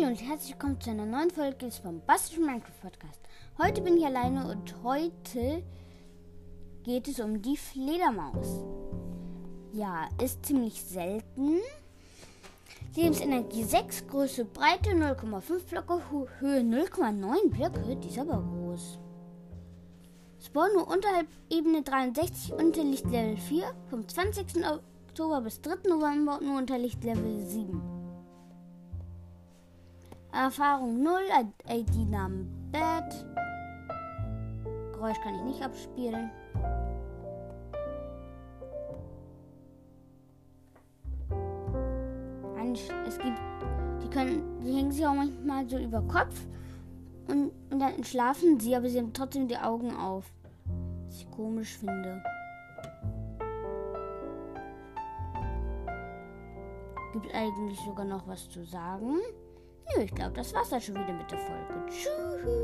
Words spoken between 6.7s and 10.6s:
geht es um die Fledermaus. Ja, ist